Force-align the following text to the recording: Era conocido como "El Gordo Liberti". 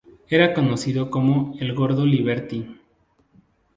Era 0.29 0.55
conocido 0.55 1.11
como 1.11 1.53
"El 1.59 1.75
Gordo 1.75 2.07
Liberti". 2.07 2.67